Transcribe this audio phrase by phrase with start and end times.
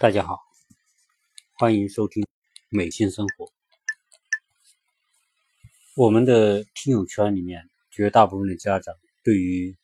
[0.00, 0.38] 大家好，
[1.52, 2.26] 欢迎收听
[2.70, 3.52] 美心生活。
[5.94, 9.76] 我们的听友圈里面，绝大部分的家长对于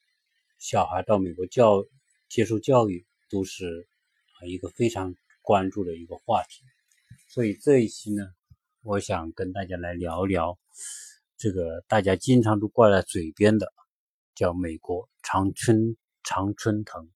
[0.59, 1.85] 小孩到美国教
[2.31, 3.87] 接受教育，都是
[4.41, 6.65] 啊一个非常关注的一个话题。
[7.29, 8.25] 所以这一期呢，
[8.85, 10.59] 我想跟大家来聊聊
[11.37, 13.71] 这个大家经常都挂在嘴边的，
[14.35, 17.07] 叫美国常春常春藤。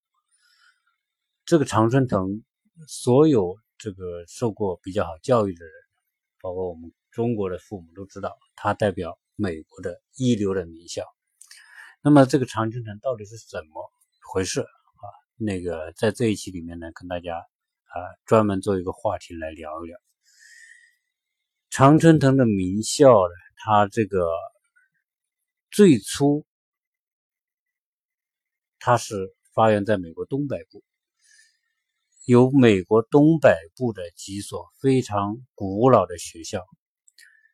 [1.47, 2.45] 这个常春藤。
[2.89, 5.73] 所有这个受过比较好教育的人，
[6.41, 11.05] 包括我们中国的父母都知道，它代表美国的一流的名校。
[12.03, 13.91] 那么这个常春藤到底是怎么
[14.33, 15.05] 回事啊？
[15.37, 17.97] 那个在这一期里面呢，跟大家啊
[18.27, 19.99] 专门做一个话题来聊一聊。
[21.69, 24.29] 常春藤的名校呢，它这个
[25.71, 26.47] 最初
[28.79, 30.83] 它是发源在美国东北部。
[32.31, 36.65] 由美国东北部的几所非常古老的学校，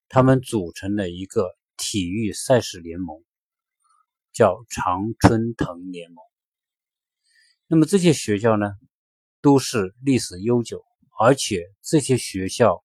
[0.06, 3.24] 他们组成了一个体育赛事联盟，
[4.34, 6.22] 叫常春藤联盟。
[7.66, 8.74] 那么这些学校呢，
[9.40, 10.84] 都是历史悠久，
[11.18, 12.84] 而且这些学校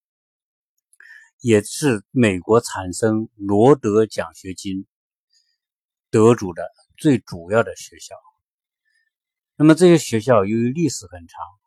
[1.42, 4.88] 也是美国产生罗德奖学金
[6.10, 6.64] 得主的
[6.96, 8.16] 最主要的学校。
[9.58, 11.61] 那么这些学校由于历史很长。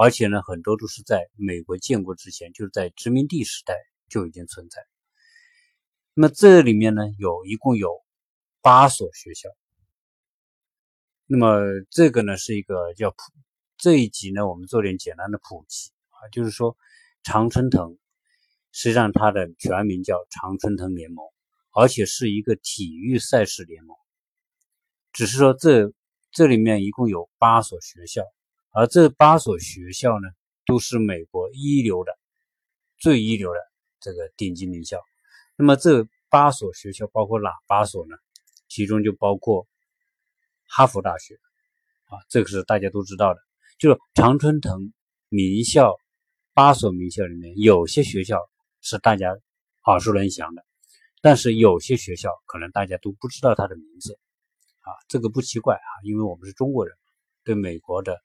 [0.00, 3.74] 而且呢，很多都是在美国建国之前，就是在殖民地时代
[4.08, 4.86] 就已经存在。
[6.14, 7.90] 那么这里面呢，有一共有
[8.60, 9.48] 八所学校。
[11.26, 13.16] 那么这个呢，是一个叫普
[13.76, 16.76] 这一集呢，我们做点简单的普及啊，就是说
[17.24, 17.98] 常春藤
[18.70, 21.26] 实际上它的全名叫常春藤联盟，
[21.72, 23.96] 而且是一个体育赛事联盟。
[25.12, 25.92] 只是说这
[26.30, 28.22] 这里面一共有八所学校。
[28.70, 30.28] 而这八所学校呢，
[30.66, 32.16] 都是美国一流的、
[32.98, 33.58] 最一流的
[34.00, 35.00] 这个顶级名校。
[35.56, 38.16] 那么这八所学校包括哪八所呢？
[38.68, 39.66] 其中就包括
[40.66, 41.34] 哈佛大学
[42.04, 43.40] 啊，这个是大家都知道的。
[43.78, 44.92] 就是常春藤
[45.28, 45.96] 名校
[46.52, 48.38] 八所名校里面，有些学校
[48.82, 49.30] 是大家
[49.86, 50.64] 耳熟能详的，
[51.22, 54.18] 但是有些学校可能大家都不知道它的名字
[54.80, 56.94] 啊，这个不奇怪啊，因为我们是中国人，
[57.44, 58.20] 对美国的。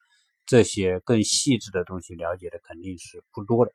[0.45, 3.71] 这些更细致的东西了解的肯定是不多的。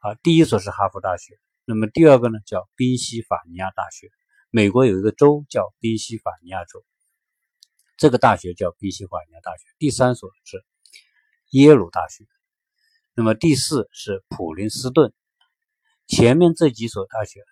[0.00, 4.08] 啊，第一所是哈佛大学，那么第二个呢叫宾夕法尼亚大学，
[4.50, 6.84] 美国有一个州叫宾夕法尼亚州，
[7.96, 9.64] 这个大学叫宾夕法尼亚大学。
[9.76, 10.64] 第三所是
[11.50, 12.24] 耶鲁大学，
[13.14, 15.12] 那么第四是普林斯顿。
[16.06, 17.42] 前面这几所大学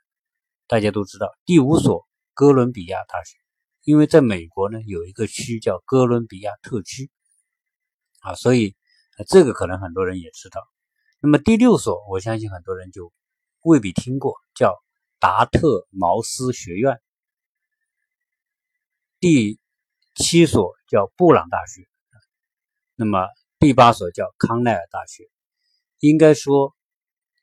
[0.68, 3.36] 大家都知道，第五所哥伦比亚大学，
[3.82, 7.10] 因为在美国呢有一个区叫哥伦比亚特区。
[8.20, 8.74] 啊，所以
[9.28, 10.60] 这个可能很多人也知道。
[11.20, 13.12] 那么第六所，我相信很多人就
[13.62, 14.76] 未必听过，叫
[15.18, 17.00] 达特茅斯学院。
[19.18, 19.58] 第
[20.14, 21.88] 七所叫布朗大学，
[22.94, 23.26] 那么
[23.58, 25.24] 第八所叫康奈尔大学。
[26.00, 26.76] 应该说，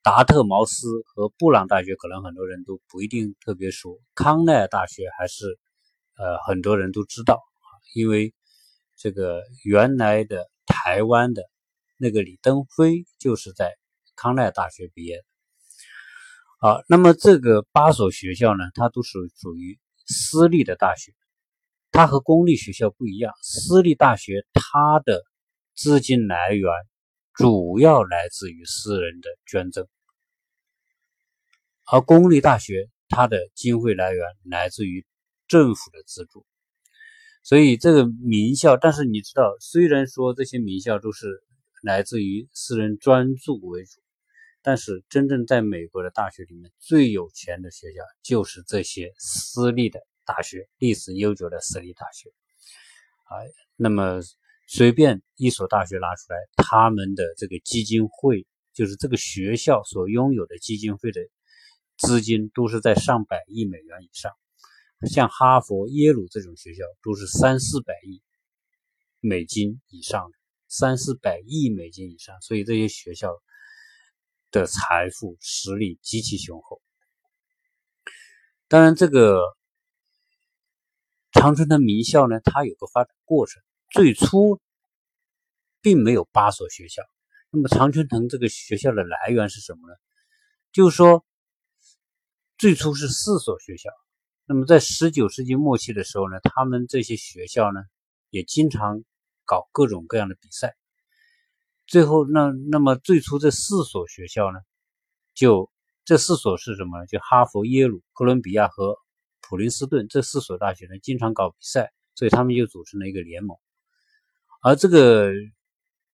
[0.03, 5.59] 达特茅斯和布朗大学可能很多人都不一定特别熟，康奈尔大学还是
[6.15, 7.41] 呃很多人都知道，
[7.95, 8.35] 因为
[8.97, 10.52] 这个原来的。
[10.83, 11.49] 台湾的
[11.95, 13.73] 那个李登辉就是在
[14.17, 15.23] 康奈大学毕业的。
[16.59, 21.13] 好，那么这个八所学校呢，它都是属于私立的大学，
[21.89, 23.33] 它和公立学校不一样。
[23.41, 25.23] 私立大学它的
[25.73, 26.69] 资金来源
[27.33, 29.87] 主要来自于私人的捐赠，
[31.85, 35.05] 而公立大学它的经费来源来自于
[35.47, 36.45] 政府的资助。
[37.43, 41.43] 所以这个名校，但是你知道，虽然说这些名校都是
[41.81, 43.99] 来自于私人专注为主，
[44.61, 52.29] 但是真正在美国的大学里面，最有钱的学校就是这些私立的大学，历史悠久的私立大学。
[53.25, 53.43] 啊，
[53.75, 54.21] 那么
[54.67, 61.19] 随便一所大学拿出来，他们的这个基金会，就是这个学校所拥有的基金会的
[61.97, 64.31] 资金，都是在上百亿美元以上。
[65.07, 68.21] 像哈佛、耶鲁这种学校都是三四百亿
[69.19, 73.33] 美金以上的，三四百亿美金以上，所以这些学校
[74.51, 76.81] 的财富实力极其雄厚。
[78.67, 79.41] 当然，这个
[81.31, 83.61] 长春藤名校呢，它有个发展过程，
[83.91, 84.59] 最初
[85.81, 87.03] 并没有八所学校。
[87.51, 89.95] 那么，常春藤这个学校的来源是什么呢？
[90.71, 91.25] 就是说，
[92.57, 93.89] 最初是四所学校。
[94.45, 97.81] 那么在十九世纪末期的时候呢，他们这些学校呢
[98.29, 99.03] 也经常
[99.45, 100.75] 搞各种各样的比赛。
[101.87, 104.59] 最后那那么最初这四所学校呢，
[105.33, 105.71] 就
[106.05, 107.07] 这四所是什么呢？
[107.07, 108.97] 就哈佛、耶鲁、哥伦比亚和
[109.41, 113.57] 普林斯顿这四所大学呢，经常搞比赛，所以他们就组成了一个联盟。
[114.61, 115.31] 而这个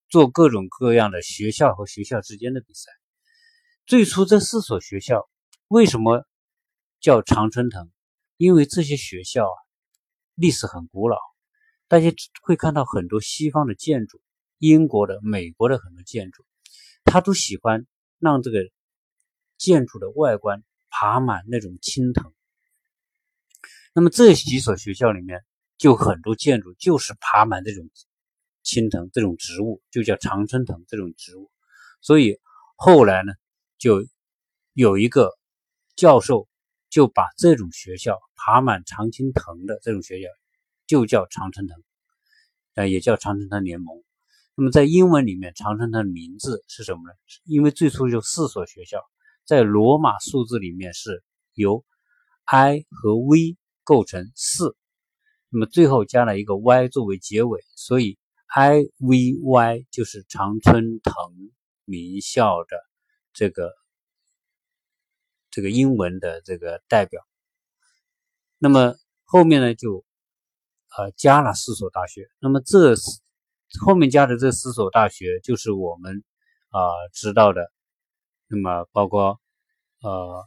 [0.07, 2.91] 做各种各样的学校和学校之间的比赛，
[3.85, 5.29] 最初这四所学校
[5.67, 6.25] 为什么
[6.99, 7.89] 叫常春藤？
[8.39, 9.57] 因为这些学校啊
[10.33, 11.17] 历史很古老，
[11.89, 12.09] 大家
[12.41, 14.21] 会看到很多西方的建筑。
[14.59, 16.45] 英国的、美国的很多建筑，
[17.05, 17.85] 他都喜欢
[18.17, 18.59] 让这个
[19.57, 22.33] 建筑的外观爬满那种青藤。
[23.93, 25.45] 那么这几所学校里面，
[25.77, 27.89] 就很多建筑就是爬满这种
[28.63, 31.49] 青藤这种植物，就叫常春藤这种植物。
[32.01, 32.37] 所以
[32.75, 33.31] 后来呢，
[33.77, 34.05] 就
[34.73, 35.31] 有一个
[35.95, 36.49] 教授
[36.89, 40.27] 就把这种学校爬满常青藤的这种学校
[40.87, 41.75] 就叫常春藤，
[42.75, 44.03] 啊，也叫常春藤联盟。
[44.55, 47.13] 那么在英文里面，长城的名字是什么呢？
[47.45, 49.01] 因为最初就四所学校，
[49.45, 51.85] 在罗马数字里面是由
[52.43, 54.75] I 和 V 构成四，
[55.49, 61.13] 那么最后加了一个 Y 作为结尾，所以 I V Y 就是常春藤
[61.85, 62.77] 名校的
[63.31, 63.71] 这个
[65.51, 67.21] 这个英文的这个代表。
[68.57, 70.03] 那么后面呢，就
[70.97, 72.29] 呃加了四所大学。
[72.39, 73.19] 那么这是。
[73.85, 76.23] 后面加的这四所大学就是我们
[76.69, 76.81] 啊
[77.13, 77.71] 知道的，
[78.47, 79.39] 那么包括
[80.01, 80.43] 呃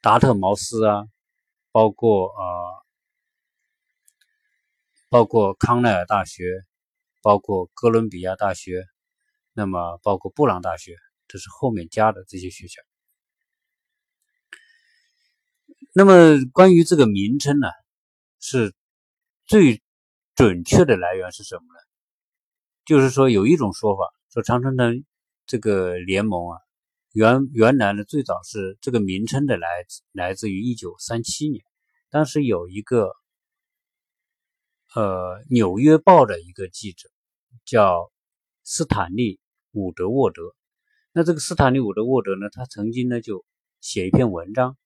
[0.00, 1.04] 达特茅斯啊，
[1.70, 2.40] 包括啊
[5.10, 6.64] 包括康奈尔大学，
[7.20, 8.86] 包括哥伦比亚大学，
[9.52, 10.96] 那么包括布朗大学，
[11.28, 12.80] 这是后面加的这些学校。
[15.94, 17.68] 那么关于这个名称呢，
[18.40, 18.74] 是
[19.44, 19.82] 最
[20.34, 21.80] 准确的来源是什么呢？
[22.86, 25.04] 就是说，有一种说法说，长春藤
[25.44, 26.58] 这个联盟啊，
[27.12, 29.68] 原原来呢最早是这个名称的来
[30.12, 31.62] 来自于一九三七年，
[32.08, 33.12] 当时有一个
[34.94, 37.10] 呃《纽约报》的一个记者
[37.66, 38.10] 叫
[38.64, 39.36] 斯坦利·
[39.72, 40.54] 伍德沃德，
[41.12, 43.44] 那这个斯坦利·伍德沃德呢，他曾经呢就
[43.82, 44.78] 写一篇文章，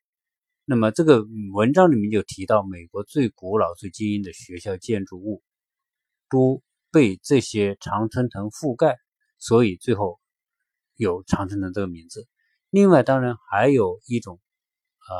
[0.67, 1.25] 那么这个
[1.55, 5.43] 文章里面就提到美国最古老、最精英的学校建筑物
[6.29, 6.63] 都。
[6.93, 8.97] 被这些常春藤覆盖，
[9.39, 10.19] 所以最后
[10.95, 12.27] 有常春藤这个名字。
[12.71, 14.41] 另外，当然还有一种
[15.07, 15.15] 呃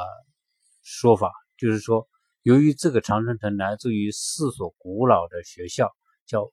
[0.83, 2.09] 说法，就是说，
[2.41, 5.95] 由于这个常春藤来自于四所古老的学校，
[6.25, 6.51] 叫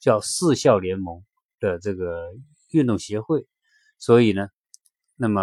[0.00, 1.24] 叫四校联盟
[1.60, 2.34] 的这个
[2.70, 3.46] 运动协会，
[3.96, 4.48] 所以呢，
[5.16, 5.42] 那么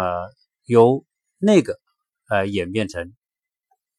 [0.66, 1.04] 由
[1.38, 1.80] 那个
[2.28, 3.14] 呃演变成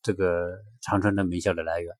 [0.01, 0.49] 这个
[0.81, 1.95] 常春藤名校的来源。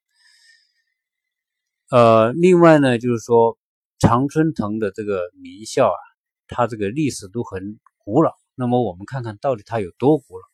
[1.89, 3.57] 呃，另外呢，就是说
[3.99, 5.99] 常春藤的这个名校啊，
[6.47, 8.33] 它这个历史都很古老。
[8.55, 10.45] 那么我们看看到底它有多古老？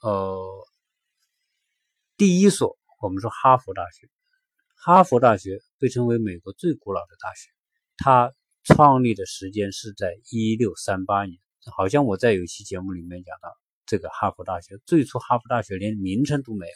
[0.00, 0.68] 呃，
[2.16, 4.08] 第一所，我们说哈佛大学，
[4.76, 7.50] 哈佛大学被称为美国最古老的大学，
[7.96, 8.32] 它
[8.62, 11.40] 创立的时间是在一六三八年。
[11.76, 13.56] 好像我在有一期节目里面讲到，
[13.88, 16.72] 这个哈佛大学最初哈佛大学连名称都没有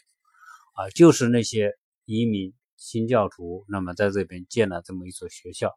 [0.83, 2.53] 啊，就是那些移民。
[2.79, 5.73] 新教徒，那么在这边建了这么一所学校。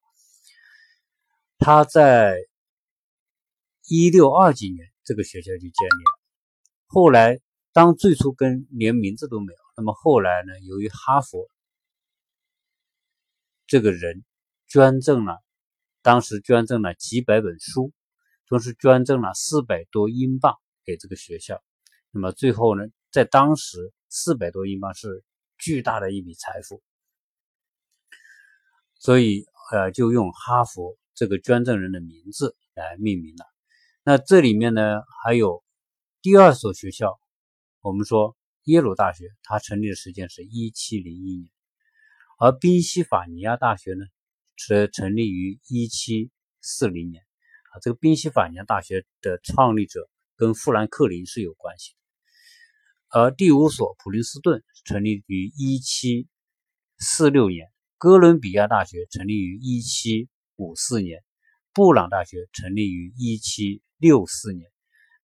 [1.60, 2.40] 他在
[3.88, 6.20] 一六二几年，这个学校就建立了。
[6.88, 7.40] 后来，
[7.74, 10.60] 当最初跟连名字都没有，那么后来呢？
[10.62, 11.48] 由于哈佛
[13.68, 14.24] 这个人
[14.66, 15.44] 捐赠了，
[16.02, 17.94] 当时捐赠了几百本书，
[18.48, 21.64] 同时捐赠了四百多英镑给这个学校。
[22.12, 25.24] 那么最后呢，在当时，四百多英镑是
[25.58, 26.82] 巨大的一笔财富。
[28.98, 33.46] 所以，呃，就用哈佛这个捐赠人的名字来命名了。
[34.04, 35.64] 那这里面呢，还有
[36.22, 37.20] 第二所学校，
[37.82, 41.52] 我们说耶鲁大学，它成立的时间是一七零一年，
[42.40, 44.06] 而宾夕法尼亚大学呢，
[44.56, 47.22] 是成立于一七四零年。
[47.74, 53.20] 啊，这个宾夕法尼亚大学的创立者跟富兰克林是有关系的。
[53.20, 56.28] 而第五所普林斯顿成立于一七
[56.98, 57.72] 四六年。
[57.98, 60.28] 哥伦比亚大学成立于一七
[60.58, 61.24] 五四年，
[61.74, 64.70] 布朗大学成立于一七六四年，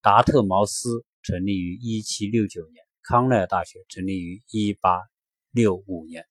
[0.01, 5.01] 达特茅斯成立于一七六九年，康奈尔大学成立于一八
[5.51, 6.25] 六五年。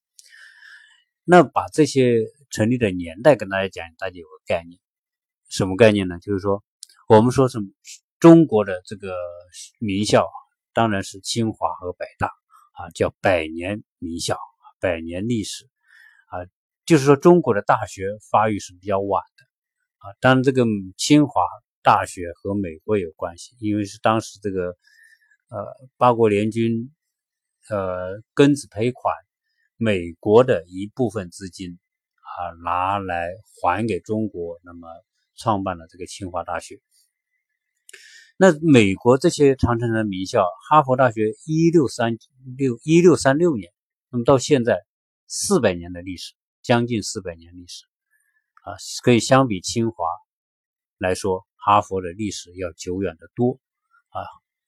[1.24, 4.80] 那把这些成立的年代跟大家讲，大家有个概念，
[5.50, 6.18] 什么概念呢？
[6.18, 6.64] 就是说，
[7.06, 7.68] 我们说什么
[8.20, 9.16] 中国的这个
[9.78, 10.28] 名校，
[10.74, 12.26] 当然是清华和北大
[12.72, 14.38] 啊，叫百年名校，
[14.78, 15.64] 百年历史
[16.26, 16.44] 啊。
[16.84, 19.44] 就是说中国的大学发育是比较晚的
[20.06, 20.12] 啊。
[20.20, 20.64] 当然，这个
[20.98, 21.42] 清华
[21.82, 24.76] 大学和美国有关系，因为是当时这个
[25.48, 25.64] 呃
[25.96, 26.92] 八国联军
[27.70, 29.14] 呃庚子赔款，
[29.76, 31.78] 美国的一部分资金
[32.18, 33.30] 啊拿来
[33.62, 34.88] 还给中国，那么
[35.36, 36.80] 创办了这个清华大学。
[38.42, 42.16] 那美国这些长城的名校，哈佛大学一六三
[42.56, 43.70] 六一六三六年，
[44.08, 44.78] 那么到现在
[45.26, 46.32] 四百年的历史，
[46.62, 47.84] 将近四百年历史
[48.62, 50.06] 啊，可以相比清华
[50.96, 53.60] 来说，哈佛的历史要久远得多
[54.08, 54.24] 啊。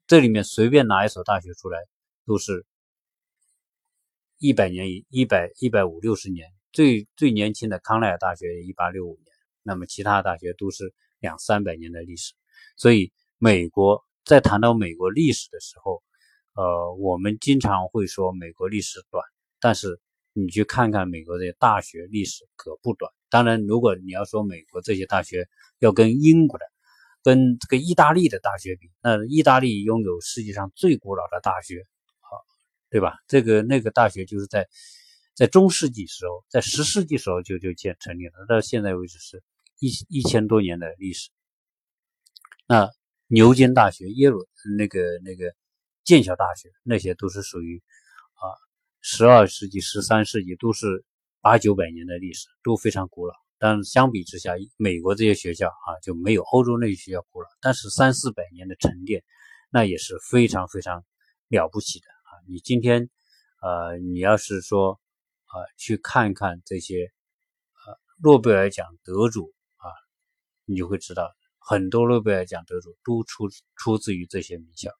[0.06, 1.78] 这里面随便拿一所大学出来，
[2.26, 2.66] 都是
[4.36, 12.34] 一百年一一百一百五六十年，最最年轻的康奈尔大学一八六五年，那么其他大学都是两三百年的历史，
[12.76, 13.10] 所以。
[13.44, 16.00] 美国在谈到美国历史的时候，
[16.54, 19.20] 呃，我们经常会说美国历史短，
[19.58, 20.00] 但是
[20.32, 23.12] 你去看看美国的大学历史可不短。
[23.28, 25.48] 当然，如果你要说美国这些大学
[25.80, 26.64] 要跟英国的、
[27.24, 31.84] 跟这个意大利的大学比，那意大利拥有世界上最古老的大学，
[32.20, 32.36] 好，
[32.90, 33.18] 对吧？
[33.26, 34.68] 这个那个大学就是在
[35.34, 39.42] 在中世纪时候，在十世纪时候就就建成立了，到现在为止是
[39.80, 41.30] 一一千多年的历史。
[42.68, 42.88] 那。
[43.34, 44.46] 牛津大学、耶鲁
[44.76, 45.54] 那个那个
[46.04, 47.82] 剑桥大学，那些都是属于
[48.34, 48.44] 啊
[49.00, 51.02] 十二世纪、十三世纪，都是
[51.40, 53.32] 八九百年的历史，都非常古老。
[53.56, 57.48] 但相比之下，美国这些学校啊就没有欧洲那些学校古老。
[57.62, 59.24] 但是三四百年的沉淀，
[59.70, 61.02] 那也是非常非常
[61.48, 62.36] 了不起的啊！
[62.46, 63.08] 你今天
[63.62, 65.00] 呃，你要是说
[65.46, 67.10] 啊去看看这些
[67.86, 69.88] 呃诺贝尔奖得主啊，
[70.66, 71.32] 你就会知道。
[71.64, 74.90] 很多诺贝尔奖得主都出出自于这些名校。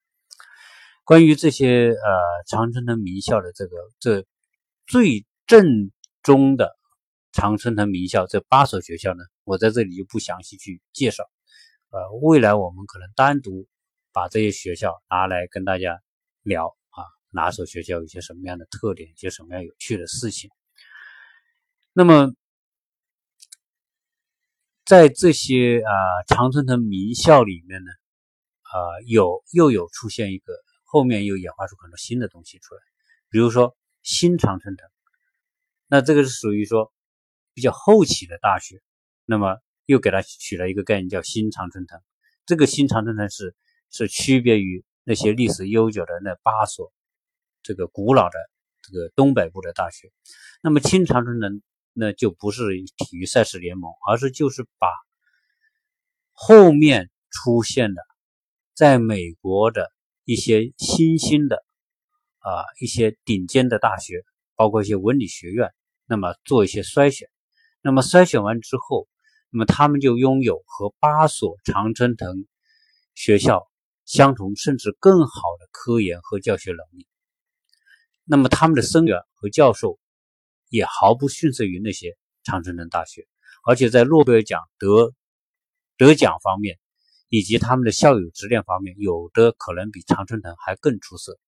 [1.04, 4.24] 关于这些呃常春藤名校的这个这
[4.86, 5.90] 最正
[6.22, 6.76] 宗的
[7.32, 11.24] 常春藤名校这八所学校呢，我在这里就不详细去介绍。
[11.90, 13.66] 呃，未来我们可能单独
[14.12, 16.00] 把这些学校拿来跟大家
[16.42, 20.50] 聊啊，哪所学校有些什么样的特点，一些什么样有趣的事情。
[21.92, 22.32] 那么。
[24.84, 25.92] 在这些啊
[26.26, 27.90] 常春藤名校里面呢，
[28.62, 32.80] 啊有又有出现一个，后面又演化出很多新的东西出来，
[33.30, 34.84] 比如说新常春藤，
[35.86, 36.92] 那这个是属于说
[37.54, 38.82] 比较后期的大学，
[39.24, 42.00] 那么又给它取了一个概念叫新常春藤。
[42.44, 43.54] 这个新常春藤是
[43.88, 46.92] 是区别于那些历史悠久的那八所
[47.62, 48.38] 这个古老的
[48.82, 50.10] 这个东北部的大学，
[50.60, 51.62] 那么新长春藤。
[51.94, 52.62] 那就不是
[52.96, 54.88] 体育赛事联盟，而是就是把
[56.32, 58.02] 后面出现的
[58.72, 59.92] 在美国的
[60.24, 61.62] 一些新兴的
[62.38, 64.24] 啊一些顶尖的大学，
[64.56, 65.70] 包括一些文理学院，
[66.06, 67.28] 那么做一些筛选。
[67.82, 69.06] 那么筛选完之后，
[69.50, 72.46] 那么他们就拥有和八所常春藤
[73.14, 73.70] 学校
[74.06, 77.06] 相同，甚至更好的科研和教学能力。
[78.24, 79.98] 那么他们的生源和教授。
[80.72, 83.28] 也毫不逊色于那些常春藤大学，
[83.62, 85.12] 而且在诺贝尔奖得
[85.98, 86.78] 得奖方面，
[87.28, 91.38] 以及他们的校友质量方面，有的可能比常春藤还更出色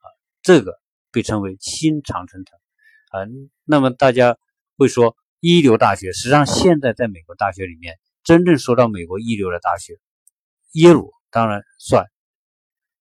[0.00, 0.04] 啊！
[0.42, 0.78] 这个
[1.10, 2.58] 被称为新常春藤
[3.08, 3.24] 啊。
[3.64, 4.36] 那么大家
[4.76, 9.98] 会说一流大学，实际上现在在美国大学里面，真正说到美国一流的大学，
[10.72, 12.04] 耶鲁当然算，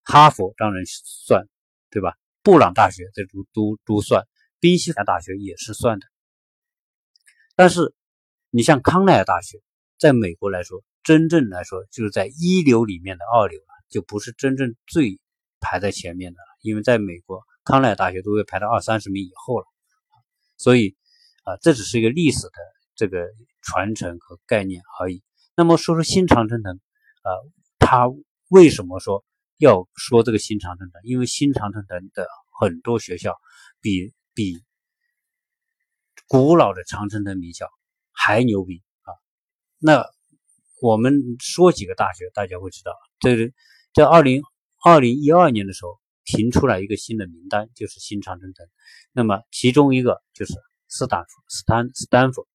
[0.04, 1.46] 哈佛当然算，
[1.92, 2.16] 对吧？
[2.42, 4.26] 布朗大学这都都都算。
[4.64, 6.06] 宾夕法大学也是算的，
[7.54, 7.94] 但是
[8.50, 9.62] 你像康奈尔大学，
[10.00, 15.20] 在美国来说，真正来说就是在一流里面的二流了，就不是真正最
[15.60, 16.46] 排在前面的了。
[16.62, 19.66] 因为在美国，康奈尔大学都会排到二三十名以后了，
[20.56, 20.96] 所以
[21.44, 22.54] 啊，这只是一个历史的
[22.96, 23.28] 这个
[23.64, 25.22] 传承和概念而已。
[25.58, 26.80] 那么说说新常春藤
[27.24, 27.30] 啊，
[27.80, 28.06] 他
[28.48, 29.26] 为什么说
[29.58, 31.02] 要说这个新常春藤？
[31.04, 32.30] 因为新常春藤的
[32.62, 33.36] 很多学校
[33.82, 34.64] 比比
[36.28, 37.70] 古老的长春藤名校
[38.12, 39.14] 还牛逼啊！
[39.78, 40.06] 那
[40.82, 42.94] 我们说几个大学，大家会知道。
[43.20, 43.54] 这是
[43.94, 44.42] 在二零
[44.84, 48.68] 二零一二年的时候评出来一个新的名单，就是新长春藤。
[49.12, 50.54] 那么其中一个就是
[50.88, 52.48] 斯坦福，斯坦斯坦福，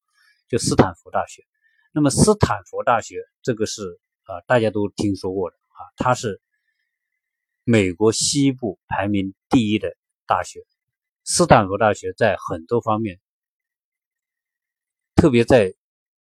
[0.48, 1.44] 就斯坦福大学。
[1.92, 6.40] 那么斯坦福大学这个是啊，大家都听说过的啊，它是
[7.64, 10.60] 美国西部排名第一的大学。
[11.30, 13.20] 斯坦福大学在很多方面，
[15.14, 15.74] 特别在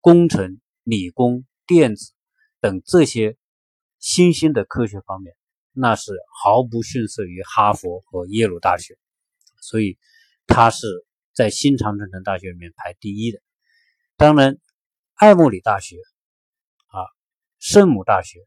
[0.01, 2.13] 工程、理工、电子
[2.59, 3.35] 等这些
[3.97, 5.35] 新兴的科学方面，
[5.71, 8.95] 那是毫不逊色于哈佛和耶鲁大学。
[9.61, 9.97] 所以，
[10.45, 10.85] 它是
[11.33, 13.41] 在新长城城大学里面排第一的。
[14.15, 14.59] 当然，
[15.15, 15.95] 爱默里大学
[16.89, 17.01] 啊，
[17.57, 18.37] 圣母大学，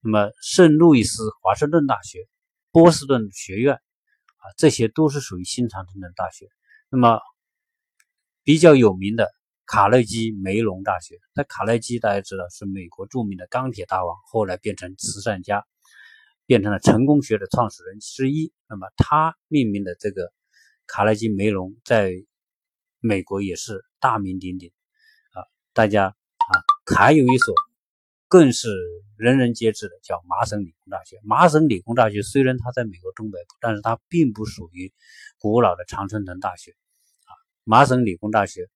[0.00, 2.26] 那么圣路易斯华盛顿大学、
[2.70, 3.82] 波士顿学院
[4.44, 6.48] 啊，这些都是属于新长城的大学。
[6.90, 7.18] 那么
[8.44, 9.32] 比较有名的
[9.66, 15.64] 卡内基梅隆大学，那卡内基大家知道是美国著名的钢铁大王，后来变成慈善家。
[16.46, 18.52] 变成了成功学的创始人之一。
[18.68, 20.30] 那么，他命名的这个
[20.86, 22.12] 卡耐基梅隆，在
[23.00, 24.70] 美国也是大名鼎鼎
[25.32, 25.40] 啊。
[25.72, 26.52] 大家啊，
[26.94, 27.54] 还有一所
[28.34, 28.68] 更是
[29.16, 31.20] 人人皆知的，叫麻省理工大学。
[31.22, 34.92] 麻省理工大学虽然它在美国东北部，但是它并不属于
[35.38, 37.30] 古老的常春藤大学啊。
[37.62, 38.68] 麻省理工大学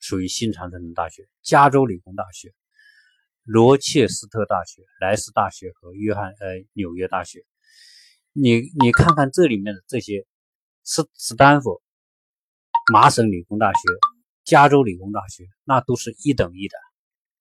[0.00, 2.52] 属于新常春藤大学，加州理工大学。
[3.44, 7.44] 罗切斯特大学、莱斯大学和约翰呃纽约大学，
[8.32, 10.26] 你你看看这里面的这些，
[10.82, 11.80] 斯斯坦福、
[12.92, 13.78] 麻省理工大学、
[14.44, 16.76] 加州理工大学，那都是一等一的，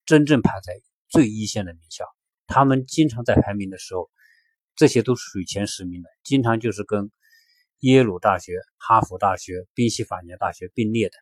[0.05, 0.73] 真正排在
[1.09, 2.05] 最一线的名校。
[2.47, 4.09] 他们经常在排名的时候，
[4.75, 7.11] 这些都属于前十名的，经常就是跟
[7.79, 11.15] 耶鲁大学、哈佛大学、宾夕法尼亚大学并列的。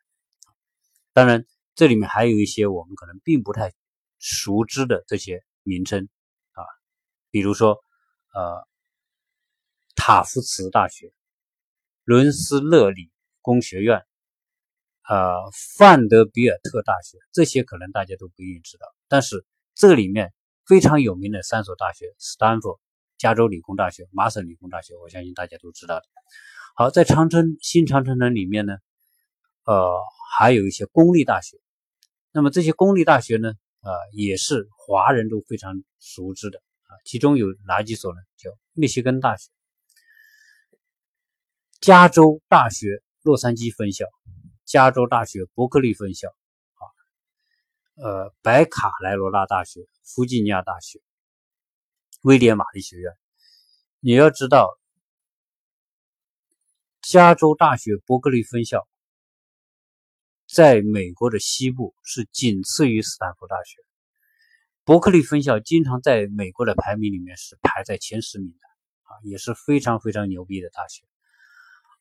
[1.13, 3.71] 当然，这里面还有一些我们可能并不太。
[4.17, 6.09] 熟知的这些名称
[6.53, 6.63] 啊，
[7.29, 7.77] 比如说
[8.33, 8.67] 呃，
[9.93, 11.13] 塔夫茨大学、
[12.05, 13.11] 伦斯勒理
[13.41, 14.03] 工学院、
[15.07, 18.87] 呃，范德比尔特大学，这些可能大家都不一定知道。
[19.07, 19.45] 但是
[19.75, 20.34] 这里面
[20.65, 22.79] 非常有名的三所大学：斯坦福、
[23.17, 26.05] 加州理工大学、麻省理工大学，我相信大家都知道的。
[26.77, 28.77] 好，在长春新长春藤里面呢，
[29.65, 30.01] 呃，
[30.38, 31.58] 还有一些公立大学。
[32.32, 33.53] 那么这些公立大学呢？
[33.82, 36.96] 啊，也是华人都非常熟知的啊。
[37.03, 38.20] 其中有哪几所呢？
[38.38, 39.51] 叫密歇根大学、
[41.82, 44.05] 加州大学洛杉矶分校、
[44.63, 46.29] 加州大学伯克利分校，
[47.95, 50.99] 呃，北卡莱罗纳大学、弗吉尼亚大学、
[52.23, 53.13] 威廉玛丽学院。
[54.01, 54.77] 你要知道，
[57.01, 58.85] 加州大学伯克利分校。
[60.46, 63.81] 在美国的西部是仅次于斯坦福大学，
[64.83, 68.67] 伯克利分校经常在美国的排名里面是排在前十名的
[69.03, 71.03] 啊，也是非常非常牛逼的大学。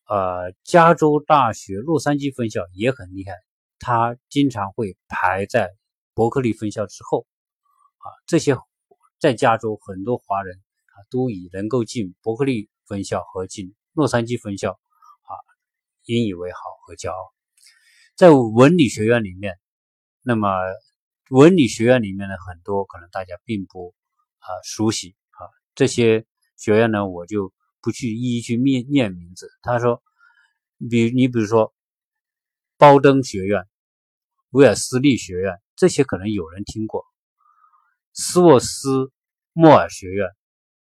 [0.09, 3.33] 呃，加州大学洛杉矶分校也很厉害，
[3.79, 5.73] 它经常会排在
[6.15, 7.27] 伯克利分校之后
[7.99, 8.07] 啊。
[8.27, 8.57] 这些
[9.19, 15.33] 在加州很多华人啊都以能够进伯克利分校和进洛杉矶分校啊
[16.05, 17.33] 引以为豪和骄傲。
[18.17, 19.59] 在文理学院里面，
[20.23, 20.49] 那么
[21.31, 23.95] 文理学院里面的很多可能大家并不
[24.39, 26.25] 啊熟悉啊这些
[26.57, 29.51] 学院呢，我就不去一一去念念名字。
[29.63, 30.03] 他说，
[30.89, 31.75] 比你比如说，
[32.77, 33.67] 包登学院、
[34.51, 37.05] 威尔斯利学院这些可能有人听过，
[38.13, 39.11] 斯沃斯
[39.53, 40.29] 莫尔学院，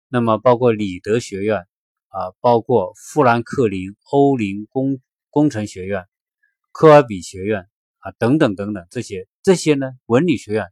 [0.09, 1.67] 那么包括里德学院
[2.09, 6.05] 啊，包括富兰克林欧林工工程学院。
[6.77, 7.69] 科尔比学院
[7.99, 10.67] 啊，等等等等，这些这些呢，文理学院，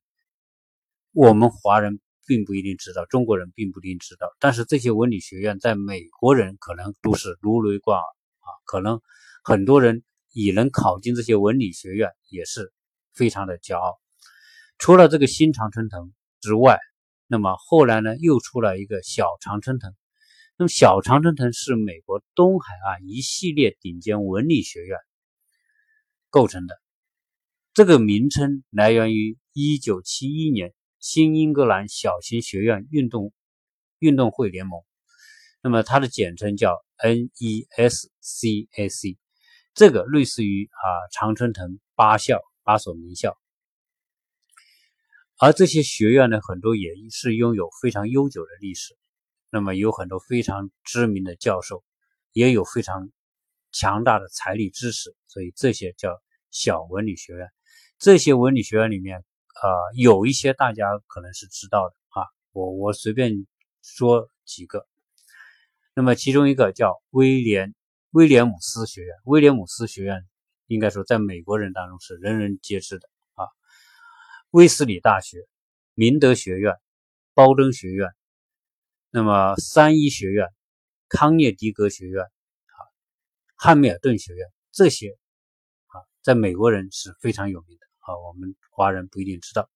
[1.13, 4.28] 我们华人并不一定知道，中国人并不一定知道。
[4.38, 8.99] 但是这些文理学院在美国人可能都是如雷贯耳啊，可能
[9.45, 12.73] 很多人也能考进这些文理学院也是
[13.13, 13.97] 非常的骄傲。
[14.84, 16.78] 除了这个新常春藤之外，
[17.28, 19.96] 那么后来呢，又出了一个小常春藤。
[20.58, 25.00] 那么小常春藤是美国东海岸一系列顶尖文理学院。
[26.30, 26.76] 构成的
[27.74, 33.32] 这个名称来源于一九七一年新英格兰小型学院运动
[34.00, 34.82] 运动会联盟，
[35.62, 39.17] 那么它的简称叫 NESCAC，
[39.74, 43.38] 这个类似于啊常春藤八校八所名校，
[45.43, 48.95] 而这些学院呢，很多也是拥有非常悠久的历史，
[49.49, 51.84] 那么有很多非常知名的教授，
[52.32, 53.10] 也有非常。
[53.75, 57.49] 强大的财力支持，所以这些叫小文理学院。
[57.97, 62.21] 这些文理学院里面，呃，有一些大家可能是知道的啊。
[62.51, 63.47] 我我随便
[63.82, 64.86] 说几个。
[65.95, 67.73] 那么其中一个叫威廉
[68.12, 69.15] 威廉姆斯学院。
[69.25, 70.23] 威廉姆斯学院
[70.67, 73.10] 应该说在美国人当中是人人皆知的。
[74.53, 75.47] 威斯里大学、
[75.95, 76.75] 明德学院、
[77.33, 78.11] 包登学院，
[79.09, 80.47] 那么三一学院、
[81.09, 82.23] 康涅狄格学院。
[82.23, 82.77] 啊
[83.55, 85.17] 汉密尔顿学院这些
[85.87, 89.71] 啊，在美国人是非常有名的啊，我们华人不一定知道。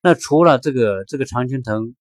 [0.00, 1.96] 那除了这个这个常青藤，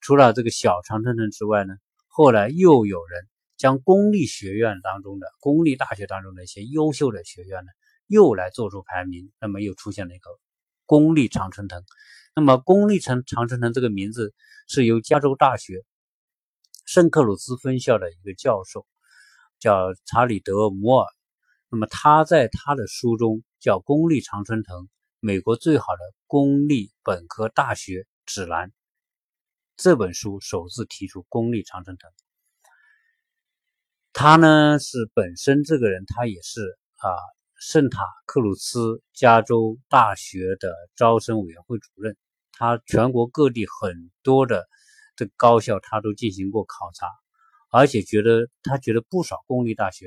[0.00, 1.74] 除了这个小常春藤之外呢，
[2.06, 3.28] 后来又有人
[3.58, 7.70] 将公立学院当中的公立大学当中的一些优秀的学院呢，
[8.06, 10.30] 又来做出排名，那么又出现了一个
[10.90, 11.84] 公立常春藤。
[12.34, 14.34] 那么公立城常春藤这个名字
[14.66, 15.84] 是由加州大学
[16.84, 18.84] 圣克鲁兹分校的一个教授
[19.60, 21.06] 叫查理德摩尔，
[21.68, 24.88] 那么他在他的书中叫《公立常春藤：
[25.20, 28.68] 美国最好的公立本科大学指南》
[29.76, 32.10] 这本书首次提出公立常春藤。
[34.12, 37.14] 他呢是本身这个人，他也是啊
[37.60, 42.16] 圣塔克鲁斯加州大学的招生委员会主任，
[42.52, 44.66] 他全国各地很多的
[45.14, 47.06] 这高校他都进行过考察，
[47.68, 50.06] 而且觉得他觉得不少公立大学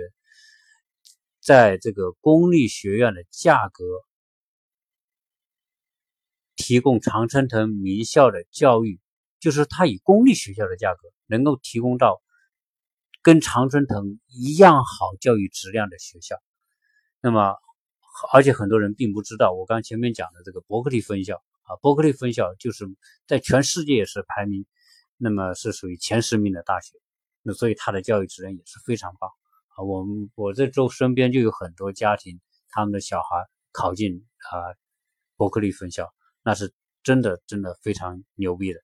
[1.41, 3.83] 在这个公立学院的价格
[6.55, 8.99] 提供常春藤名校的教育，
[9.39, 12.19] 就是他以公立学校的价格能够提供到。
[13.21, 16.35] 跟常春藤一样好教育质量的学校，
[17.23, 17.55] 那么
[18.33, 22.85] 而且很多人并不知道，我刚前面讲的这个伯克利分校啊，伯克利分校就是
[23.25, 24.65] 在全世界也是排名，
[25.17, 26.97] 那么是属于前十名的大学，
[27.41, 29.29] 那所以它的教育质量也是非常棒
[29.69, 29.83] 啊。
[29.83, 34.75] 我们我这周身边就有很多家庭，他们的小孩考进啊
[35.37, 38.81] 伯克利分校，那是真的真的非常牛逼的，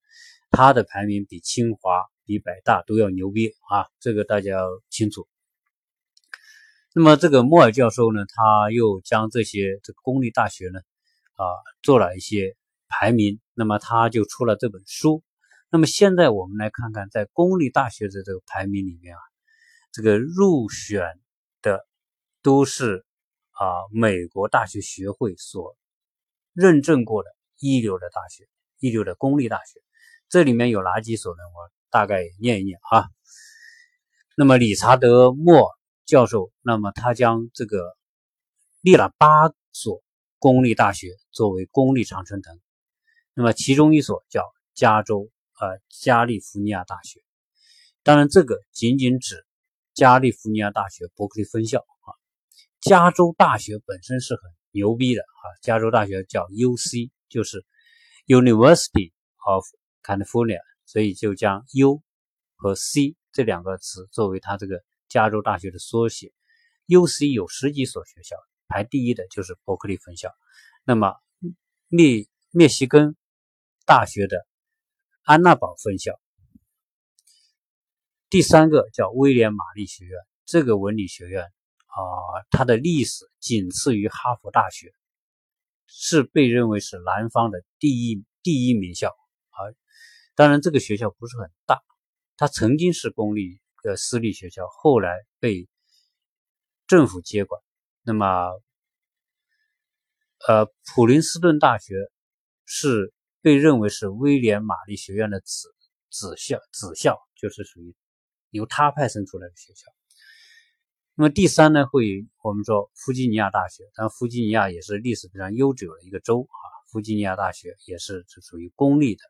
[0.49, 2.05] 它的排名比清华。
[2.29, 3.87] 比北大都要牛逼啊！
[3.99, 5.27] 这个大家要清楚。
[6.99, 10.81] 那么这个莫尔教授呢，他又将这些这个公立大学呢，
[11.35, 11.45] 啊，
[11.81, 12.57] 做了一些
[12.89, 13.39] 排名。
[13.53, 15.23] 那么他就出了这本书。
[15.69, 19.21] 那么现在我们来看看，在公立大学的这个排名里面啊，
[19.93, 21.05] 这个入选
[21.61, 21.87] 的
[22.43, 23.05] 都是
[23.51, 25.77] 啊美国大学学会所
[26.51, 29.79] 认证过的一流的大学，一流的公立大学。
[30.27, 31.39] 这里面有哪几所呢？
[31.55, 31.71] 我。
[31.91, 33.05] 大概念一念啊，
[34.35, 35.75] 那么理查德·莫尔
[36.09, 37.95] 教授，那么他将这个
[38.81, 39.27] 列了八
[39.73, 40.01] 所
[40.39, 42.59] 公立大学作为公立常春藤，
[43.35, 44.43] 那么其中一所叫
[44.73, 47.21] 加州呃加利福尼亚大学，
[48.01, 49.45] 当然这个仅仅指
[49.93, 52.17] 加利福尼亚大学伯克利分校啊，
[52.81, 54.41] 加州大学本身是很
[54.71, 57.63] 牛逼的啊，加州大学叫 U C，就是
[58.25, 59.11] University
[59.45, 59.63] of
[60.03, 60.61] California。
[60.85, 62.01] 所以就将 U
[62.55, 66.31] 和 C 这两个词作为它这个加州大学的缩写。
[66.85, 68.35] U C 有十几所学校，
[68.67, 70.31] 排第一的就是伯克利分校。
[70.85, 71.15] 那么
[71.87, 73.15] 密密西根
[73.85, 74.47] 大学的
[75.23, 76.19] 安娜堡分校，
[78.29, 80.17] 第三个叫威廉玛丽学院。
[80.45, 84.95] 这个文理学院啊，它的历史仅次于哈佛大学，
[85.85, 89.09] 是被认为是南方的第一第一名校。
[89.49, 89.57] 啊
[90.33, 91.83] 当然，这个学校不是很大，
[92.37, 95.67] 它曾经是公立的私立学校，后来被
[96.87, 97.61] 政府接管。
[98.03, 98.25] 那么，
[100.47, 101.95] 呃，普林斯顿大学
[102.65, 105.73] 是被认为是威廉玛丽学院的子
[106.09, 107.95] 子校，子校就是属于
[108.49, 109.91] 由他派生出来的学校。
[111.15, 119.21] 那么第三呢，会我们说弗吉尼亚大学，但弗吉尼亚也是历史非常悠久的一个州啊，弗吉尼亚大学也是属于公立的。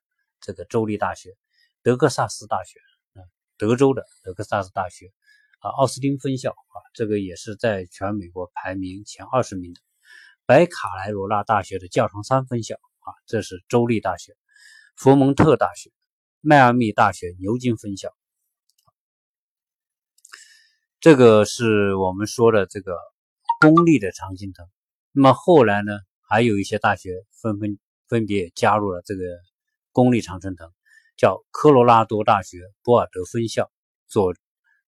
[0.42, 1.36] 这个州立大学，
[1.84, 2.80] 德克萨斯大学，
[3.60, 5.12] 德州的德克萨斯大学，
[5.60, 9.82] 啊，奥斯汀分校，啊，这个也是在全美国排名前二十名的。
[10.46, 14.36] 北卡莱罗纳大学的教堂山分校，啊，这是州立大学。
[14.96, 15.92] 佛蒙特大学，
[16.40, 18.16] 迈阿密大学牛津分校，
[21.02, 22.98] 这个是我们说的这个
[23.60, 24.66] 公立的常青藤。
[25.12, 29.24] 那么后来呢，还有一些大学纷纷分别加入了这个。
[29.92, 30.72] 公立常春藤
[31.20, 33.70] 叫科罗拉多大学博尔德分校、
[34.08, 34.34] 佐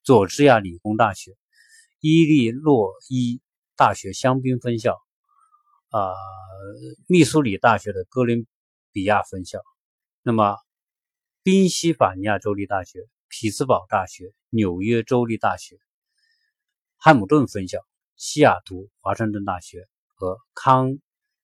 [0.02, 1.36] 佐治亚理工大学、
[2.00, 3.42] 伊利诺伊
[3.76, 4.98] 大学香槟分校、
[5.90, 6.14] 啊
[7.10, 8.48] 密苏里大学的哥伦
[8.94, 9.60] 比亚分校，
[10.24, 10.56] 那么
[11.44, 15.80] 宾夕法尼亚州立大学、匹兹堡大学、纽约州立大学、
[16.96, 17.80] 汉姆顿分校、
[18.16, 20.98] 西雅图华盛顿大学和康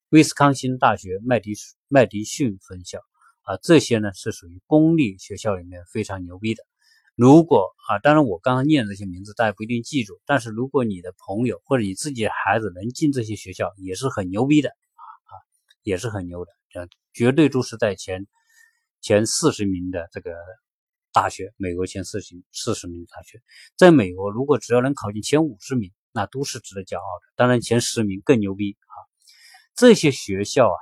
[0.07, 1.55] 威斯康星大学麦迪
[1.89, 3.01] 麦迪逊分校。
[3.47, 6.63] 啊，这些呢是属于公立学校里面非常牛逼的。
[7.15, 10.19] 如果啊，当然我刚刚念的这些名字，大家不一定记住。
[10.25, 15.31] 但是如果你的朋友或者你自己的孩子能进这些学校，也是很牛逼的啊，
[15.81, 16.51] 也是很牛的。
[16.69, 18.27] 这绝对都是在前
[18.99, 20.35] 前四十名的这个
[21.13, 23.41] 大学，美国前四十四十名大学，
[23.77, 27.33] 在美国如果只要能考进前五十名，那都是值得骄傲的。
[27.37, 28.95] 当然前十名更牛逼啊。
[29.73, 30.77] 这些学校啊，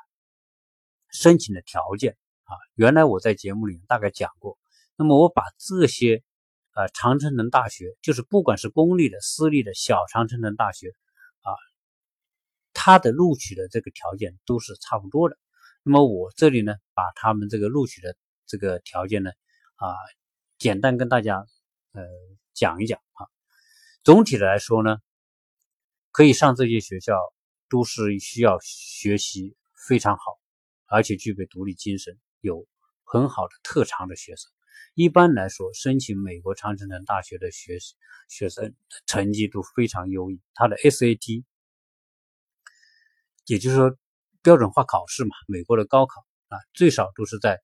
[1.11, 2.17] 申请的条件。
[2.45, 4.57] 啊，原来我在节目里面大概讲过，
[4.95, 6.23] 那么我把这些
[6.73, 10.89] 呃，常春藤大学，就是不管是公立的、私立的小常春藤大学
[11.41, 11.51] 啊，
[12.73, 15.37] 它的录取的这个条件都是差不多的。
[15.83, 19.31] 那么我这里呢，把他们这个录取的这个条件呢，
[19.75, 19.95] 啊，
[20.57, 21.45] 简单跟大家
[21.93, 22.03] 呃
[22.53, 23.27] 讲一讲啊。
[24.03, 24.97] 总体的来说呢，
[26.11, 27.17] 可以上这些学校，
[27.69, 29.55] 都是需要学习
[29.87, 30.37] 非常好，
[30.87, 32.67] 而且具备独立精神，有
[33.03, 34.51] 很好的特长的学生。
[34.93, 37.79] 一般来说，申请美国常春藤大学的学
[38.29, 38.73] 学生
[39.07, 40.39] 成绩都非常优异。
[40.53, 41.43] 他的 SAT，
[43.45, 43.97] 也就是说
[44.41, 47.61] 标准化考试嘛，美国的高考啊，最少都是在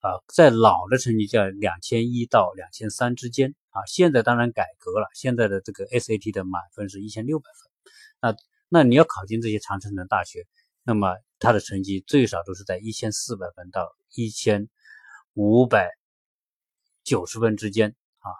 [0.00, 3.54] 啊，在老的成绩在两千一到两千三之间。
[3.70, 7.92] 啊，现在当然改革了，现在的这个 SAT 的满分是一千六百分。
[8.20, 8.36] 那
[8.68, 10.46] 那你要考进这些常春藤大学，
[10.88, 14.70] 那么他的成绩最少都是在一千四百分到一千
[15.34, 15.90] 五百
[17.04, 18.32] 九十分之间啊，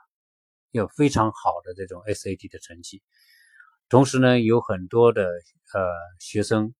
[0.70, 3.02] 有非常好的这种 SAT 的成绩。
[3.90, 5.24] 同时呢，有很多的
[5.74, 6.74] 呃学生，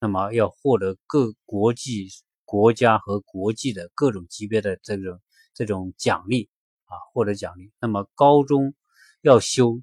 [0.00, 2.08] 那么要获得各国际
[2.44, 5.22] 国家和国际的各种级别的这种
[5.54, 6.50] 这种奖励。
[6.86, 7.72] 啊，获得奖励。
[7.78, 8.74] 那么高中
[9.20, 9.80] 要修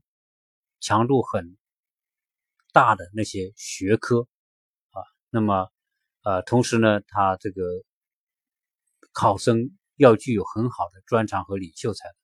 [0.81, 1.57] 强度很
[2.73, 4.27] 大的那些学科，
[5.31, 5.69] 那么
[6.23, 7.63] 呃，同时呢，他这个
[9.13, 12.15] 考生要具有很好的专长和领袖才能。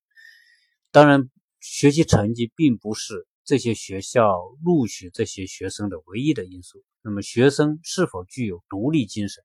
[0.92, 6.84] 当然，学习成绩并不是这些学校录取这些学生的唯一的因素。
[7.02, 9.44] 那么，学生是否具有独立精神，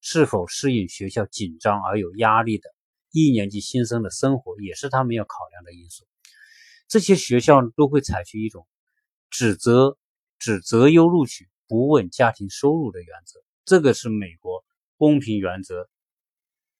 [0.00, 2.70] 是否适应学校紧张而有压力的？
[3.12, 6.06] 一年级新生的生活也是他们要考量的因素。
[6.88, 8.66] 这些学校都会采取一种
[9.30, 9.96] 只择
[10.38, 13.40] 只择优录取，不问家庭收入的原则。
[13.64, 14.64] 这个是美国
[14.96, 15.88] 公平原则、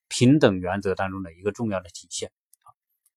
[0.08, 2.30] 平等原则当中的一个重要的体现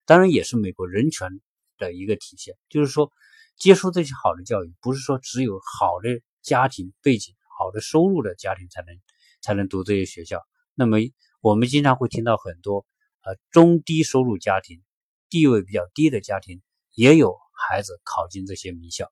[0.05, 1.39] 当然，也是美国人权
[1.77, 2.55] 的一个体现。
[2.67, 3.11] 就是说，
[3.57, 8.99] 接受这些好的教育，不是说只有好的家庭背景、好的收入的家庭才能
[9.41, 10.41] 才能读这些学校。
[10.73, 10.97] 那么，
[11.41, 12.85] 我们经常会听到很多。
[13.21, 14.81] 呃，中低收入家庭、
[15.29, 16.61] 地位比较低的家庭
[16.95, 19.11] 也有孩子考进这些名校。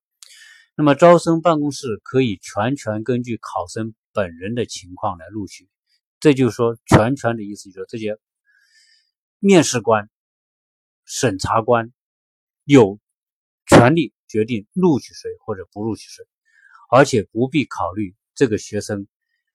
[0.80, 5.68] 那么招生办公室可以全权根据考生本人的情况来录取。
[6.20, 8.20] 这就是说，全权的意思就是说，这些
[9.40, 10.08] 面试官、
[11.04, 11.92] 审查官
[12.64, 13.00] 有
[13.66, 16.24] 权利决定录取谁或者不录取谁，
[16.92, 19.08] 而且不必考虑这个学生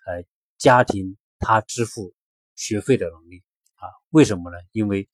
[0.05, 0.25] 呃
[0.59, 2.17] 家庭他支付
[2.57, 3.45] 学费的能力。
[3.77, 4.57] 啊，为什么呢？
[4.73, 5.09] 因为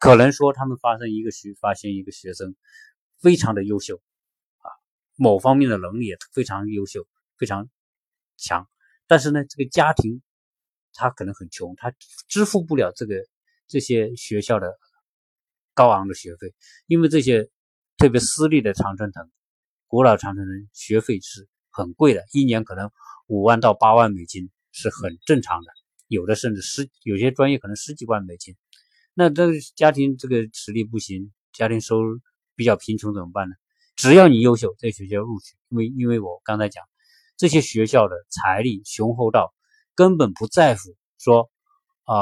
[0.00, 2.56] 可能说他们发生一个学，发现一个学生
[3.20, 4.02] 非常的优秀，
[5.20, 7.04] 某方面的能力也非常优秀，
[7.36, 7.68] 非常
[8.36, 8.68] 强，
[9.08, 10.22] 但是呢，这个家庭
[10.92, 11.92] 他可能很穷，他
[12.28, 13.16] 支付不了这个
[13.66, 14.78] 这些学校的
[15.74, 16.54] 高昂的学费，
[16.86, 17.50] 因为这些
[17.96, 19.28] 特别私立的常春藤、
[19.88, 22.92] 古老常春藤学费是很贵的，一年可能
[23.26, 25.72] 五万到八万美金是很正常的。
[26.06, 28.54] 有的甚至十有些专业可能十几万美金，
[29.14, 32.20] 那这个家庭这个实力不行，家庭收入
[32.54, 33.56] 比较贫穷怎么办呢？
[33.98, 36.84] 只要你优秀，在学校录取，因为因为我刚才讲，
[37.36, 39.52] 这些学校的财力雄厚到
[39.96, 41.50] 根本不在乎说
[42.04, 42.14] 啊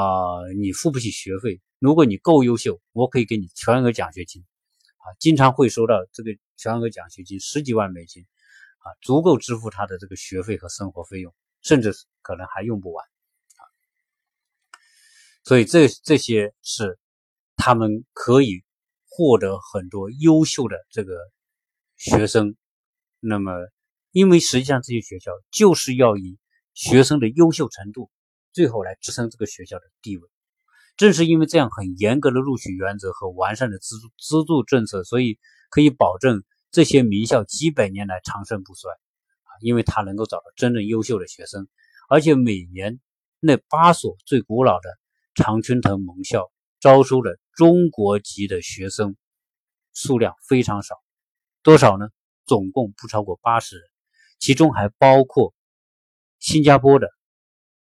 [0.59, 4.43] 你付不起学费，如果你够优秀，我可以给你全额奖学金，
[4.97, 8.25] 啊，经常会收到这个全额奖学金十几万美金，
[8.79, 13.05] 啊，足够支付他的这个学费和生活费用，甚至可能还用不完。
[13.05, 13.61] 啊
[15.43, 16.97] 所以这这些是
[17.55, 18.63] 他们可以
[19.07, 21.13] 获得很多优秀的这个
[21.97, 22.55] 学生。
[23.19, 23.51] 那么，
[24.11, 26.37] 因为实际上这些学校就是要以
[26.73, 28.09] 学生的优秀程度，
[28.53, 30.29] 最后来支撑这个学校的地位。
[30.95, 35.37] 正是因为这样很严格的录取原则和完善的资助资助政策，所以
[35.69, 39.49] 可以保证这些名校几百年来长盛不衰啊！
[39.61, 41.67] 因为他能够找到真正优秀的学生，
[42.07, 42.99] 而且每年
[43.39, 44.89] 那八所最古老的。
[45.39, 49.15] 常春藤盟校招收的中国籍的学生
[49.93, 50.95] 数量非常少，
[51.67, 52.07] 多少呢？
[52.45, 53.89] 总共不超过八十人，
[54.39, 55.53] 其中还包括
[56.39, 57.09] 新加坡的、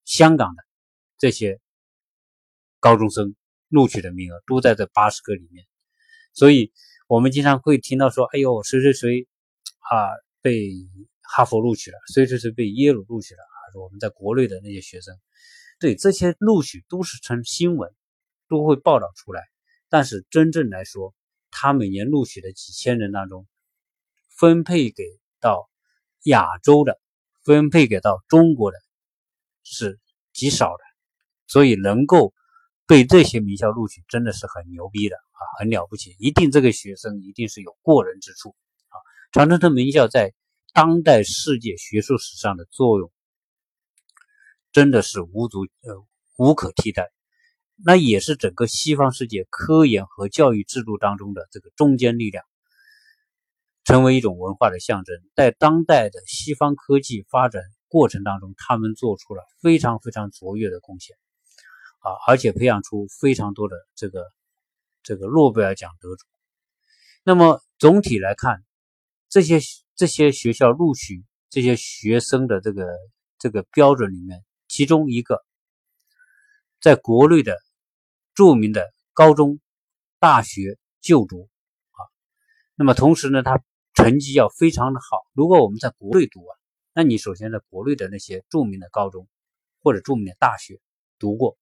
[0.06, 0.64] 香港的
[1.18, 1.60] 这些
[2.80, 3.36] 高中生
[3.68, 5.66] 录取的名额都在这八十个里面。
[6.32, 6.72] 所以，
[7.08, 9.28] 我们经常会听到说：“哎呦，谁谁谁
[9.80, 10.70] 啊被
[11.20, 15.14] 哈佛录取了，谁谁谁被耶鲁录取了。”还是我们在国内的那些学生。
[15.78, 17.94] 对这些录取都是成新闻，
[18.48, 19.42] 都会报道出来。
[19.90, 21.14] 但是真正来说，
[21.50, 23.46] 他每年录取的几千人当中，
[24.38, 25.04] 分配给
[25.40, 25.68] 到
[26.22, 27.00] 亚洲的，
[27.44, 28.78] 分配给到中国的
[29.64, 29.98] 是
[30.32, 30.84] 极少的。
[31.46, 32.34] 所以能够
[32.86, 38.54] 被这些名校录取真的是很牛逼的啊，很了不起，一定这个学生一定是有过人之处
[38.88, 38.96] 啊。
[39.32, 40.34] 常春藤名校在
[40.74, 43.10] 当代世界学术史上的作用
[44.72, 46.04] 真的是无足呃
[46.36, 47.10] 无可替代，
[47.82, 52.44] 那也是整个西方世界科研和教育制度当中的这个中坚力量，
[53.88, 61.16] 成为一种文化的象征，在当代的西方科技发展过程当中，他们做出了非常非常卓越的贡献。
[62.00, 64.26] 啊，而且培养出非常多的这个
[65.02, 66.26] 这个诺贝尔奖得主。
[67.22, 68.62] 那么总体来看，
[69.30, 69.58] 这些
[69.96, 72.86] 这些学校录取这些学生的这个
[73.38, 75.42] 这个标准里面，其中一个
[76.78, 77.56] 在国内的
[78.34, 79.60] 著名的高中、
[80.18, 81.48] 大学就读
[81.92, 82.04] 啊。
[82.74, 83.62] 那么同时呢，他
[83.98, 85.26] 成绩要非常的好。
[85.32, 86.54] 如果我们在国内读啊，
[86.94, 89.26] 那你首先在国内的那些著名的高中
[89.80, 90.80] 或者著名的大学
[91.18, 91.58] 读过。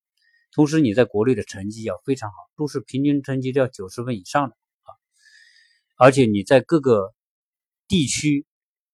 [0.52, 4.92] 同时，你在国内的成绩要非常好，都是平均成绩都要九十分以上的啊。
[5.96, 7.14] 而且你在各个
[7.88, 8.44] 地区，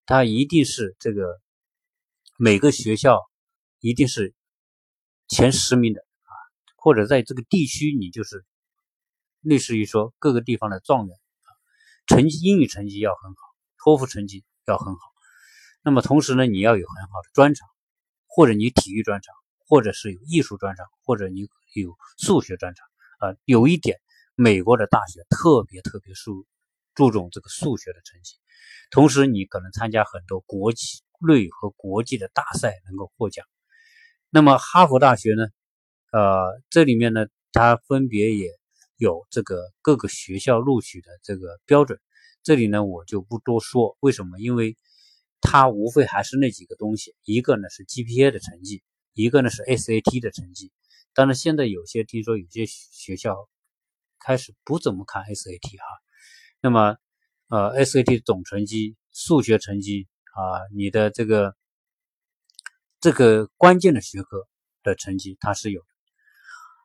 [0.07, 1.41] 它一定是这个
[2.39, 3.19] 每个学校
[3.81, 4.37] 一定是
[5.27, 6.31] 前十名的啊，
[6.77, 8.45] 或者在这个地区你就是
[9.41, 11.19] 类似于说各个地方的状元。
[12.07, 13.37] 成绩英语成绩要很好，
[13.79, 15.01] 托福成绩要很好。
[15.83, 17.69] 那么同时呢，你要有很好的专长，
[18.27, 19.35] 或者你体育专长。
[19.65, 22.87] 或者是有艺术专长，或者你有数学专长
[23.21, 23.35] 啊。
[23.47, 23.99] 有一点，
[24.35, 26.47] 美国的大学特别特别注
[26.95, 28.35] 注重这个数学的成绩，
[28.91, 33.47] 同时你可能参加很多国际内和国际的大赛，能够获奖。
[34.29, 35.47] 那么哈佛大学呢？
[36.13, 38.51] 呃，这里面呢，它分别也
[38.97, 42.01] 有这个各个学校录取的这个标准，
[42.43, 43.97] 这里呢我就不多说。
[44.01, 44.39] 为什么？
[44.39, 44.77] 因为
[45.41, 48.83] 它无非还是那几个东西，一个呢是 GPA 的成绩。
[49.15, 50.73] 一个呢是 SAT 的成绩，
[51.13, 53.47] 当然现在有些听说有些学校
[54.19, 55.85] 开始不怎么看 SAT 哈，
[56.63, 56.97] 那么
[57.49, 61.55] 呃 SAT 总成绩、数学成绩啊，你的这个
[63.01, 64.49] 这个关键的学科
[64.83, 65.83] 的成绩它是有，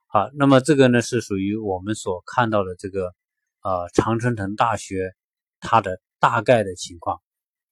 [0.08, 3.13] 好，那么这个呢是属于我们所看到的这个
[3.62, 5.13] 呃常春藤大学
[5.60, 7.22] 它的大概的情况，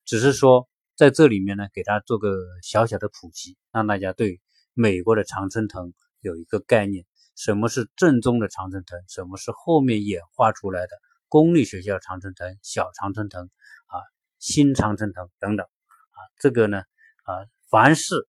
[0.04, 4.40] 只是说在这里面呢给大家做个小小的普及，让大家对。
[4.78, 9.02] 美国的常春藤有一个概念，什么是正宗的常春藤？
[9.08, 10.88] 什么是后面演化出来的
[11.28, 13.48] 公立学校常春藤、小常春藤
[13.86, 13.96] 啊、
[14.38, 16.18] 新常春藤等等啊？
[16.38, 16.80] 这个呢
[17.24, 18.28] 啊，凡是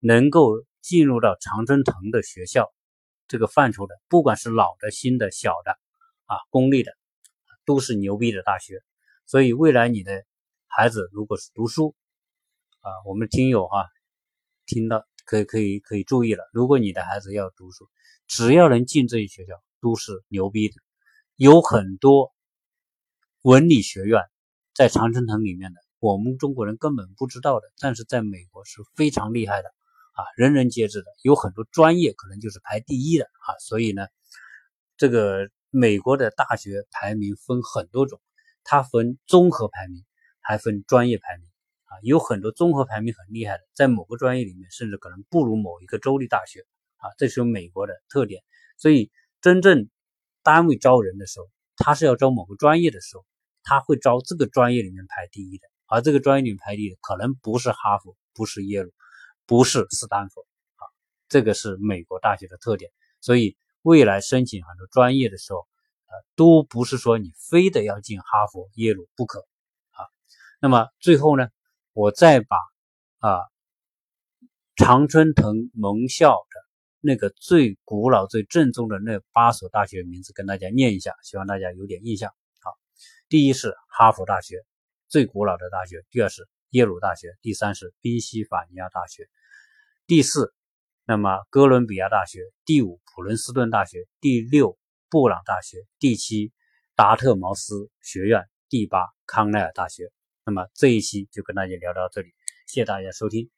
[0.00, 2.72] 能够进入到常春藤的学校
[3.32, 5.72] 这个范畴的，不管是老的、新的、小的
[6.26, 6.92] 啊，公立的，
[7.64, 8.82] 都是牛逼的大学。
[9.24, 10.22] 所以未来你的
[10.66, 11.94] 孩子如果是读书
[12.80, 13.88] 啊，我们听友哈
[14.66, 15.06] 听到。
[15.24, 17.88] 可以可以可以注意了，如果你的孩子要读书，
[18.26, 20.74] 只要能进这些学校，都是牛逼的。
[21.36, 22.34] 有很多
[23.40, 24.20] 文理学院
[24.74, 29.72] 在常春藤里面的，我们中国人根本不知道的，但是在美国是非常厉害的
[30.12, 31.06] 啊，人人皆知的。
[31.22, 34.06] 有很多专业可能就是排第一的啊，所以呢，
[34.96, 38.20] 这个美国的大学排名分很多种，
[38.64, 40.04] 它分综合排名，
[40.40, 41.46] 还分专业排名。
[41.84, 46.64] 啊，有很多综合排名很厉害的，在某个专业里面，甚至可能不如某一个州立大学
[46.96, 48.42] 啊，这是美国的特点。
[48.78, 49.10] 所以，
[49.42, 49.90] 真正
[50.42, 53.26] 单位招人的时候，他是要招某个专业的时候，
[53.62, 58.90] 他会招这个专业里面排第一的，而这个专业里面排第一的可能不是哈佛，不是耶鲁，
[59.52, 60.88] 不是斯坦福啊，
[61.28, 62.90] 这个是美国大学的特点。
[63.20, 65.58] 所以，未来申请很多专业的时候，
[66.06, 69.40] 呃，都不是说你非得要进哈佛、耶鲁不可
[69.90, 70.08] 啊。
[70.58, 71.48] 那么最后呢？
[71.92, 72.56] 我再把
[73.18, 73.42] 啊
[74.74, 76.60] 常春藤盟校的
[77.02, 82.32] 那个最古老、最正宗的那八所大学名字跟大家念一下，希望大家有点印象。
[82.62, 82.72] 好，
[83.28, 84.64] 第一是哈佛大学，
[85.08, 89.24] 最古老的大学；第二是耶鲁大学；第三是宾夕法尼亚大学；
[90.06, 90.52] 第四，
[91.06, 94.76] 那么哥伦比亚大学；第五，普伦斯顿大学；第六，
[95.08, 96.52] 布朗大学；第七，
[96.96, 100.10] 达特茅斯学院；第八，康奈尔大学。
[100.44, 102.34] 那么这一期就跟大家聊到这里，
[102.66, 103.48] 谢谢大家收听。